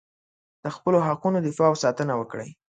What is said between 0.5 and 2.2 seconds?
د خپلو حقونو دفاع او ساتنه